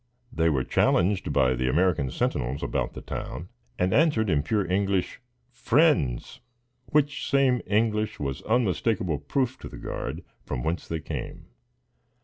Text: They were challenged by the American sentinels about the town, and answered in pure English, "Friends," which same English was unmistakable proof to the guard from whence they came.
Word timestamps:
They 0.33 0.49
were 0.49 0.63
challenged 0.63 1.31
by 1.31 1.53
the 1.53 1.67
American 1.69 2.09
sentinels 2.09 2.63
about 2.63 2.93
the 2.93 3.03
town, 3.03 3.49
and 3.77 3.93
answered 3.93 4.31
in 4.31 4.41
pure 4.41 4.65
English, 4.65 5.21
"Friends," 5.51 6.39
which 6.87 7.29
same 7.29 7.61
English 7.67 8.19
was 8.19 8.41
unmistakable 8.41 9.19
proof 9.19 9.59
to 9.59 9.69
the 9.69 9.77
guard 9.77 10.23
from 10.43 10.63
whence 10.63 10.87
they 10.87 11.01
came. 11.01 11.49